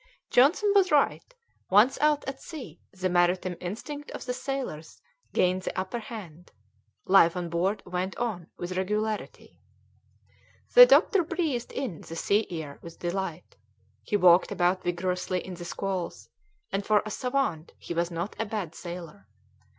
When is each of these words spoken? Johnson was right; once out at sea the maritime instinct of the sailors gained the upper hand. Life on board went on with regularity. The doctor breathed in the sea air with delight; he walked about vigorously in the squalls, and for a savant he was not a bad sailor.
Johnson 0.31 0.71
was 0.73 0.91
right; 0.91 1.31
once 1.69 1.99
out 2.01 2.25
at 2.27 2.41
sea 2.41 2.81
the 2.91 3.07
maritime 3.07 3.55
instinct 3.61 4.09
of 4.13 4.25
the 4.25 4.33
sailors 4.33 4.99
gained 5.31 5.61
the 5.61 5.79
upper 5.79 5.99
hand. 5.99 6.51
Life 7.05 7.37
on 7.37 7.49
board 7.51 7.83
went 7.85 8.17
on 8.17 8.47
with 8.57 8.75
regularity. 8.75 9.59
The 10.73 10.87
doctor 10.87 11.23
breathed 11.23 11.71
in 11.71 12.01
the 12.01 12.15
sea 12.15 12.47
air 12.49 12.79
with 12.81 12.97
delight; 12.97 13.57
he 14.01 14.17
walked 14.17 14.51
about 14.51 14.81
vigorously 14.81 15.45
in 15.45 15.53
the 15.53 15.65
squalls, 15.65 16.29
and 16.71 16.83
for 16.83 17.03
a 17.05 17.11
savant 17.11 17.73
he 17.77 17.93
was 17.93 18.09
not 18.09 18.35
a 18.39 18.45
bad 18.47 18.73
sailor. 18.73 19.27